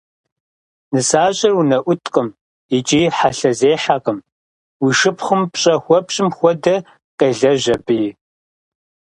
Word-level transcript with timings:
Нысащӏэр 0.93 1.53
унэӏуткъым, 1.59 2.27
икӏи 2.77 3.01
хьэлъэзехьэкъым, 3.15 4.19
уи 4.83 4.91
шыпхъум 4.99 5.41
пщӏэ 5.51 5.75
хуэпщӏым 5.83 6.29
хуэдэ 6.37 6.75
къелэжь 7.17 7.67
абыи. 7.75 8.07